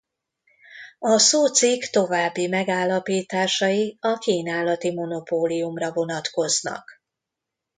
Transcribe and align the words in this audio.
A 0.99 1.17
szócikk 1.17 1.81
további 1.81 2.47
megállapításai 2.47 3.97
a 3.99 4.17
kínálati 4.17 4.93
monopóliumra 4.93 5.91
vonatkoznak. 5.91 7.01